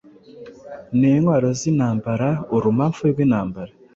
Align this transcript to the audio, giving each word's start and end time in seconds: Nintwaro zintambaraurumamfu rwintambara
Nintwaro 0.99 1.47
zintambaraurumamfu 1.59 3.01
rwintambara 3.11 3.71